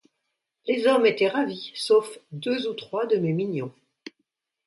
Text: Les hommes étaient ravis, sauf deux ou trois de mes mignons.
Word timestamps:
Les 0.65 0.87
hommes 0.87 1.05
étaient 1.05 1.27
ravis, 1.27 1.71
sauf 1.75 2.17
deux 2.31 2.67
ou 2.67 2.73
trois 2.73 3.05
de 3.05 3.17
mes 3.17 3.33
mignons. 3.33 3.71